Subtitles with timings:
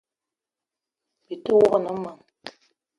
[1.25, 2.21] Byi te wok ne meng: